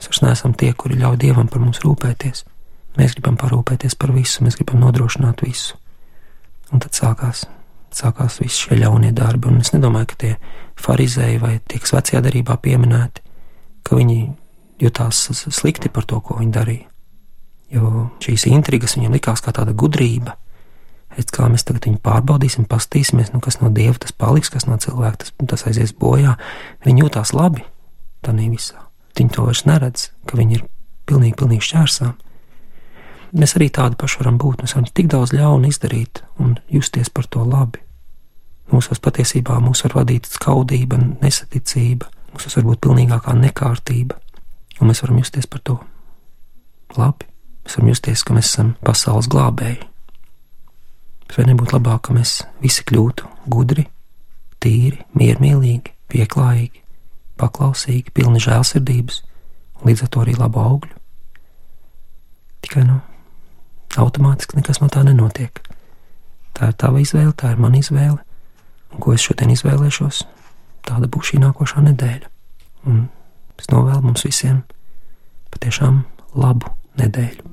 Mēs 0.02 0.08
vairs 0.10 0.22
neesam 0.24 0.54
tie, 0.58 0.72
kuri 0.74 0.96
ļauj 0.98 1.14
dievam 1.22 1.46
par 1.46 1.60
mums 1.62 1.78
rūpēties. 1.84 2.40
Mēs 2.98 3.12
gribam 3.14 3.36
parūpēties 3.38 3.94
par 3.94 4.10
visu, 4.10 4.42
mēs 4.42 4.56
gribam 4.58 4.80
nodrošināt 4.82 5.44
visu. 5.46 5.76
Un 6.74 6.82
tad 6.82 6.98
sākās, 6.98 7.44
sākās 7.94 8.40
visi 8.42 8.64
šie 8.64 8.80
ļaunie 8.80 9.12
darbi, 9.14 9.46
un 9.46 9.60
es 9.62 9.70
nedomāju, 9.70 10.08
ka 10.10 10.18
tie 10.18 10.32
farizēji 10.82 11.38
vai 11.38 11.52
tie, 11.70 11.78
kas 11.78 11.94
vecajā 11.94 12.24
darbā 12.26 12.58
pieminēti, 12.66 13.22
ka 13.86 14.00
viņi 14.00 14.18
jutās 14.82 15.22
slikti 15.54 15.86
par 15.86 16.10
to, 16.10 16.18
ko 16.18 16.40
viņi 16.42 16.54
darīja. 16.58 16.90
Jo 17.78 18.08
šīs 18.26 18.50
intrigas 18.50 18.98
viņiem 18.98 19.14
likās 19.14 19.46
kā 19.46 19.54
tāda 19.54 19.70
gudrība, 19.70 20.34
Es 21.12 21.28
kā 21.28 21.44
mēs 21.52 21.66
tagad 21.68 21.84
viņu 21.84 22.00
pārbaudīsim, 22.00 22.64
pastīsimies, 22.64 23.34
nu, 23.34 23.40
kas 23.44 23.60
no 23.60 23.68
dieva 23.68 23.98
tas 24.00 24.14
paliks, 24.16 24.48
kas 24.48 24.64
no 24.64 24.78
cilvēka 24.80 25.20
tas, 25.20 25.34
tas 25.50 25.66
aizies 25.68 25.92
bojā. 25.92 26.38
Viņi 26.86 27.04
jūtās 27.04 27.34
labi 27.36 27.66
tādā 28.24 28.48
visā. 28.48 28.81
Viņi 29.18 29.34
to 29.34 29.46
vairs 29.46 29.64
neredz, 29.68 30.08
ka 30.26 30.38
viņi 30.38 30.58
ir 30.58 30.64
pilnīgi, 31.08 31.36
pilnīgi 31.38 31.66
šķērsām. 31.68 32.14
Mēs 33.36 33.56
arī 33.56 33.68
tādi 33.72 33.96
paši 34.00 34.20
varam 34.20 34.38
būt. 34.40 34.64
Mēs 34.64 34.74
varam 34.76 34.88
tik 34.88 35.08
daudz 35.12 35.32
ļaunu 35.36 35.68
izdarīt 35.68 36.22
un 36.40 36.56
justies 36.72 37.12
par 37.12 37.28
to 37.32 37.44
labi. 37.48 37.80
Mūsos 38.72 39.00
patiesībā 39.04 39.58
mūs 39.60 39.84
var 39.84 39.98
vadīt 40.00 40.28
skaudība, 40.32 40.98
nesaticība, 41.20 42.08
mūsos 42.32 42.56
var 42.56 42.68
būt 42.70 42.82
pilnīgākā 42.86 43.36
nekārtība, 43.36 44.16
un 44.80 44.88
mēs 44.88 45.04
varam 45.04 45.20
justies 45.20 45.48
par 45.48 45.64
to 45.64 45.78
labi. 46.96 47.28
Mēs 47.62 47.78
varam 47.78 47.92
justies, 47.92 48.24
ka 48.24 48.36
mēs 48.36 48.52
esam 48.52 48.76
pasaules 48.84 49.28
glābēji 49.32 49.92
Vai 51.32 51.46
nebūtu 51.48 51.78
labāk, 51.78 52.02
ka 52.04 52.12
mēs 52.12 52.42
visi 52.60 52.82
kļūtu 52.84 53.28
gudri, 53.48 53.86
tīri, 54.60 54.98
miermīlīgi, 55.16 55.94
pieklājīgi, 56.12 56.81
paklausīgi, 57.42 58.14
pilni 58.14 58.40
žēlsirdības 58.42 59.22
līdz 59.86 60.04
ar 60.06 60.10
to 60.14 60.22
arī 60.22 60.36
labu 60.38 60.62
augļu? 60.62 60.98
Tikai 62.62 62.84
nu, 62.86 63.00
automātiski 63.98 64.58
nekas 64.58 64.80
no 64.82 64.88
tā 64.92 65.02
nenotiek. 65.06 65.58
Tā 66.52 66.70
ir 66.70 66.76
tava 66.78 67.00
izvēle, 67.02 67.32
tā 67.36 67.52
ir 67.52 67.62
mana 67.62 67.80
izvēle, 67.80 68.20
un 68.92 69.02
ko 69.02 69.14
es 69.16 69.24
šodien 69.24 69.52
izvēlēšos, 69.54 70.22
tāda 70.86 71.08
būs 71.10 71.32
šī 71.32 71.42
nākošā 71.42 71.82
nedēļa. 71.88 72.30
Un 72.90 73.06
es 73.58 73.70
novēlu 73.72 74.04
mums 74.04 74.26
visiem 74.26 74.62
patiešām 75.54 76.04
labu 76.38 76.70
nedēļu. 77.00 77.51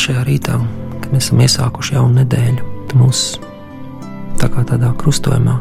Šajā 0.00 0.24
rītā, 0.26 0.56
kad 1.02 1.12
mēs 1.14 1.28
esam 1.28 1.40
iesākuši 1.44 1.96
jaunu 1.96 2.20
nedēļu, 2.20 2.72
tu 2.90 2.98
mūs 3.00 3.22
tā 4.40 4.48
kā 4.52 4.64
tādā 4.68 4.92
krustojumā 5.00 5.56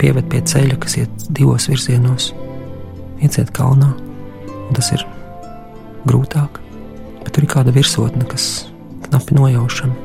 pieved 0.00 0.28
pie 0.32 0.40
ceļa, 0.46 0.78
kas 0.80 0.96
iet 1.02 1.24
divos 1.36 1.68
virzienos. 1.70 2.30
Ieciet 3.20 3.50
kalnā, 3.52 3.90
un 4.48 4.76
tas 4.76 4.88
ir 4.96 5.04
grūtāk, 6.08 6.60
bet 7.20 7.32
tur 7.34 7.44
ir 7.44 7.52
kāda 7.52 7.74
virsotne, 7.76 8.24
kas 8.28 8.46
knapi 9.08 9.36
nojaušama. 9.36 9.96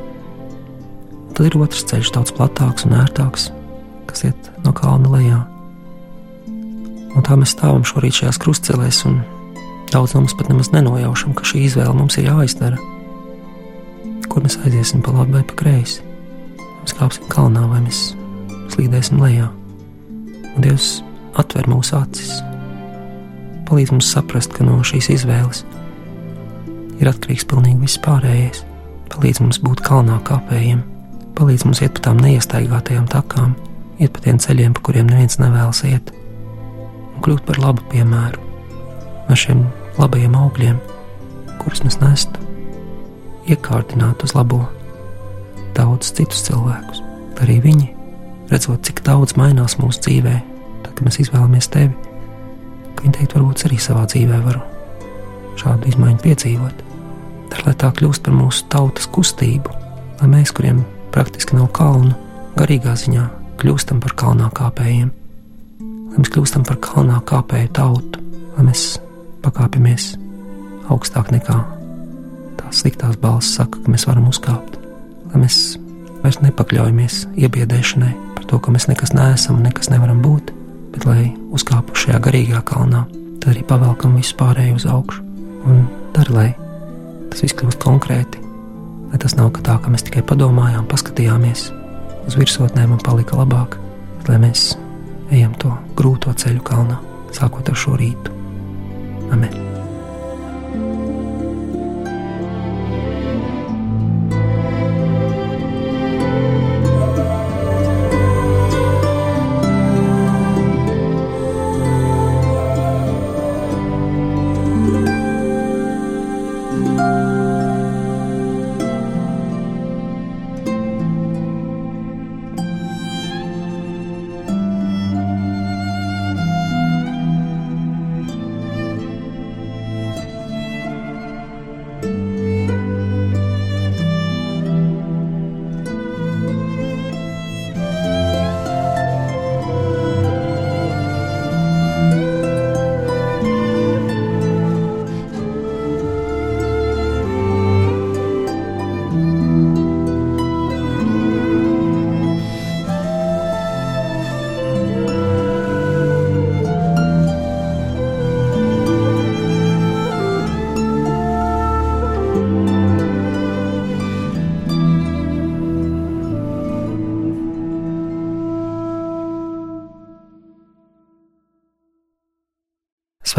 Tad 1.35 1.47
ir 1.47 1.57
otrs 1.59 1.85
ceļš, 1.87 2.11
daudz 2.15 2.33
platāks 2.35 2.87
un 2.87 2.95
ērtāks, 2.99 3.49
kas 4.09 4.27
iet 4.29 4.49
no 4.63 4.71
kalna 4.75 5.11
lejā. 5.15 5.39
Un 7.15 7.23
tā 7.23 7.37
mēs 7.39 7.55
stāvam 7.55 7.83
šorīt 7.87 8.19
šajās 8.19 8.39
krustcelēs, 8.43 9.01
un 9.07 9.21
daudz 9.91 10.15
no 10.15 10.25
mums 10.25 10.35
pat 10.35 10.51
nemaz 10.51 10.71
nenojaušam, 10.75 11.35
ka 11.35 11.47
šī 11.47 11.65
izvēle 11.69 11.95
mums 11.95 12.19
ir 12.19 12.27
jāizdara. 12.31 12.79
Kur 14.35 14.43
mēs 14.43 14.57
aiziesim 14.67 14.99
pa 14.99 15.13
labi 15.15 15.37
vai 15.37 15.45
pa 15.47 15.55
kreisi? 15.61 16.01
Mēs 16.81 16.91
kāpsim 16.99 17.23
kalnā 17.31 17.61
vai 17.71 17.77
mēs 17.85 18.09
slīdēsim 18.73 19.21
lejā. 19.23 19.45
Un 20.49 20.65
Dievs 20.65 20.89
atver 21.39 21.69
mūsu 21.71 21.95
acis, 21.95 22.33
palīdz 23.69 23.93
mums 23.95 24.09
saprast, 24.11 24.51
ka 24.51 24.67
no 24.67 24.81
šīs 24.83 25.07
izvēles 25.15 25.63
ir 26.99 27.07
atkarīgs 27.13 27.47
pilnīgi 27.47 27.85
viss 27.85 28.01
pārējais. 28.03 28.65
Palīdz 29.15 29.39
mums 29.45 29.61
būt 29.63 29.85
kalnā 29.87 30.19
kāpējiem, 30.27 30.81
palīdz 31.39 31.63
mums 31.69 31.79
iet 31.85 31.95
pa 31.95 32.09
tām 32.09 32.19
neiestaigātajām 32.25 33.07
takām, 33.11 33.55
iet 34.03 34.11
pa 34.11 34.25
tiem 34.27 34.41
ceļiem, 34.43 34.75
pa 34.75 34.83
kuriem 34.89 35.07
neviens 35.11 35.39
nevēlas 35.39 35.85
iet, 35.87 36.11
un 37.15 37.23
kļūt 37.23 37.47
par 37.47 37.63
labu 37.63 37.87
piemēru 37.93 38.43
ar 39.31 39.39
šiem 39.39 39.63
labajiem 39.95 40.35
augļiem, 40.43 40.81
kurus 41.63 41.87
mēs 41.87 42.01
nestu, 42.03 42.44
iekārtināt 43.49 44.23
uz 44.25 44.33
labo 44.35 44.63
daudz 45.75 46.13
citus 46.15 46.43
cilvēkus, 46.47 47.01
arī 47.43 47.59
viņi, 47.63 47.87
redzot, 48.51 48.81
cik 48.87 49.03
daudz 49.05 49.35
mainās 49.39 49.77
mūsu 49.81 50.01
dzīvē, 50.05 50.35
tad, 50.85 50.93
kad 50.95 51.03
mēs 51.07 51.19
izvēlamies 51.25 51.69
tevi. 51.73 51.93
Viņa 53.01 53.17
teikt, 53.19 53.35
varbūt 53.35 53.65
arī 53.67 53.77
savā 53.81 54.05
dzīvē 54.09 54.39
varu 54.45 54.63
šādu 55.59 55.91
izmaiņu 55.91 56.21
piedzīvot. 56.23 56.83
Dar 57.51 57.65
lai 57.67 57.75
tā 57.79 57.91
kļūst 57.93 58.25
par 58.25 58.35
mūsu 58.35 58.65
tautas 58.71 59.07
kustību, 59.13 59.75
lai 60.21 60.31
mēs, 60.31 60.53
kuriem 60.55 60.81
praktiski 61.13 61.59
nav 61.59 61.69
kalnu, 61.75 62.15
garīgā 62.57 62.95
ziņā 62.97 63.27
kļūstam 63.61 64.01
par 64.03 64.15
kalnā 64.19 64.49
kāpējiem, 64.55 65.13
lai 65.83 66.17
mēs 66.17 66.33
kļūstam 66.33 66.65
par 66.67 66.81
kalnā 66.83 67.21
kāpēju 67.29 67.71
tautu, 67.75 68.25
lai 68.57 68.69
mēs 68.71 68.95
pakāpjamies 69.45 70.15
augstāk 70.89 71.33
nekā 71.35 71.74
sliktās 72.75 73.17
balss 73.21 73.55
saka, 73.57 73.79
ka 73.81 73.91
mēs 73.93 74.07
varam 74.09 74.27
uzkāpt, 74.31 74.77
lai 75.31 75.45
mēs 75.45 75.79
vairs 76.23 76.41
nepakļaujamies 76.43 77.23
iebiedēšanai 77.37 78.13
par 78.35 78.45
to, 78.49 78.59
ka 78.59 78.73
mēs 78.75 78.89
nekas 78.91 79.15
neesam 79.15 79.59
un 79.59 79.67
nekas 79.69 79.91
nevaram 79.93 80.21
būt 80.25 80.55
bet 80.95 81.05
lai 81.07 81.33
uzkāpu 81.55 81.95
šajā 81.99 82.21
garīgā 82.23 82.61
kalnā, 82.67 83.03
tad 83.43 83.51
arī 83.51 83.65
pavelkam 83.67 84.15
visu 84.15 84.37
pārējo 84.39 84.79
uz 84.79 84.87
augšu. 84.87 85.23
Un 85.67 85.83
dari, 86.15 86.35
lai 86.35 86.47
tas 87.33 87.43
viss 87.43 87.57
kļūst 87.59 87.83
konkrēti, 87.83 88.41
lai 89.11 89.19
tas 89.21 89.35
nav 89.35 89.51
tā, 89.59 89.75
ka 89.81 89.91
mēs 89.91 90.07
tikai 90.07 90.23
padomājām, 90.29 90.87
paskatījāmies 90.91 91.67
uz 92.25 92.39
virsotnēm 92.39 92.95
un 92.95 93.03
palika 93.03 93.41
labāk, 93.41 93.79
bet 94.21 94.31
lai 94.31 94.41
mēs 94.47 94.71
ejam 95.35 95.55
to 95.61 95.73
grūto 95.99 96.33
ceļu 96.37 96.63
kalnā, 96.65 97.01
sākot 97.35 97.73
ar 97.73 97.81
šo 97.85 97.99
rītu. 97.99 98.35
Amen! 99.35 99.74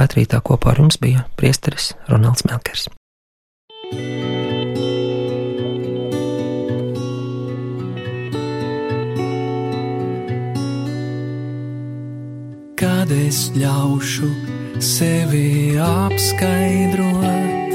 Svētrītā 0.06 0.38
kopā 0.38 0.70
ar 0.70 0.78
jums 0.78 1.00
bija 1.02 1.24
priesteris 1.34 1.88
Ronalds 2.06 2.44
Melkers. 2.46 2.84
Kad 12.78 13.10
es 13.16 13.40
ļaušu 13.58 14.30
sevi 14.78 15.74
apskaidrot, 15.82 17.74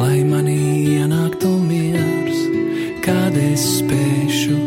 lai 0.00 0.18
manī 0.26 0.96
ienāktu 0.96 1.52
miers, 1.62 2.42
kad 3.06 3.38
es 3.38 3.62
spēšu 3.76 4.58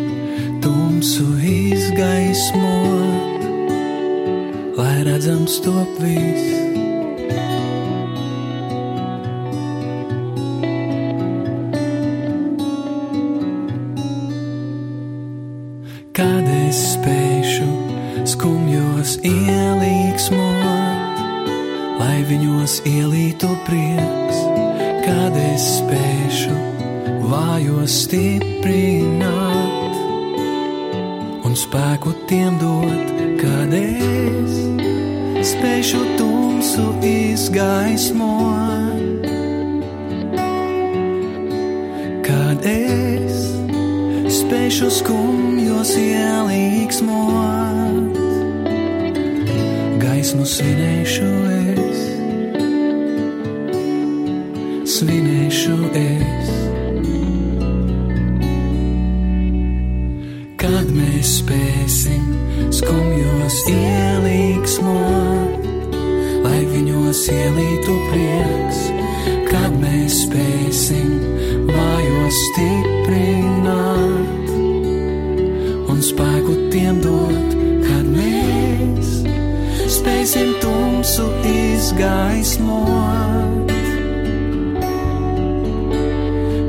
tumsu 0.63 1.27
izgaismot 1.43 3.19
lai 4.79 5.03
redzams 5.03 5.59
top 5.59 5.99
viss. 5.99 6.68
Kad 16.69 16.75
es 16.77 16.91
spēšu 16.93 17.65
skumjos 18.29 19.15
ielīgsmot, 19.25 21.17
lai 21.97 22.19
viņos 22.29 22.75
ielītu 22.85 23.49
prieks, 23.65 24.37
kad 25.01 25.33
es 25.41 25.65
spēšu 25.79 26.53
vājos 27.31 27.95
stiprināt 28.03 29.97
un 31.49 31.57
spēku 31.57 32.13
tiem 32.29 32.61
dot, 32.61 33.17
kad 33.41 33.73
es 33.73 34.53
spēšu 35.55 36.05
tumsu 36.21 36.85
izgaismot, 37.01 38.93
kad 42.29 42.61
es 42.61 43.41
spēšu 44.37 44.93
skumjos 45.01 45.97
ielīgsmot, 45.97 46.28
ielītu 67.33 67.95
prieks, 68.09 68.79
kad 69.49 69.75
mēs 69.81 70.13
spēsim 70.25 71.11
vājos 71.69 72.37
stiprināt 72.49 74.47
un 75.89 75.97
spēku 76.05 76.53
tiem 76.73 77.01
dot, 77.05 77.49
kad 77.87 78.05
mēs 78.13 79.07
spēsim 79.99 80.49
tumsu 80.63 81.25
izgaismot. 81.49 82.87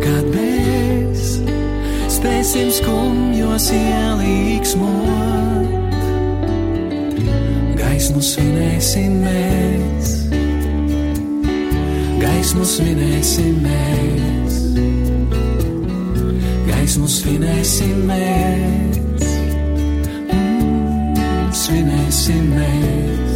Kad 0.05 0.20
spēsim 2.20 2.68
skumjos 2.73 3.70
ielīgsmot. 3.73 4.88
Gaismu 7.81 8.20
svinēsim 8.25 9.12
mēs, 9.25 9.50
gaismu 12.51 12.65
svinēsim 12.67 13.61
mēs, 13.63 14.55
gaismu 16.67 17.07
svinēsim 17.07 18.03
mēs, 18.11 19.29
mm, 20.35 21.55
svinēsim 21.55 22.51
mēs. 22.57 23.30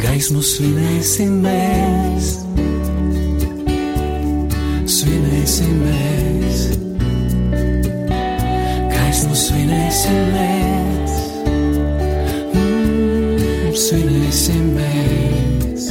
Gaismu 0.00 0.40
svinēsim 0.40 1.34
mēs, 1.44 2.28
svinēsim 4.88 5.74
mēs, 5.84 6.62
gaismu 8.94 9.36
svinēsim 9.36 10.20
mēs, 10.34 11.16
mm, 12.56 13.70
svinēsim 13.84 14.70
mēs, 14.78 15.88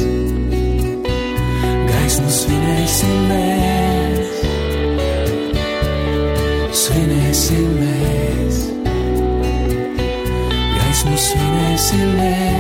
gaismu 1.93 2.33
svinēsim 2.39 3.17
mēs, 3.33 4.39
svinēsim 6.83 7.67
mēs, 7.83 8.63
gaismu 10.79 11.21
svinēsim 11.27 12.17
mēs. 12.17 12.58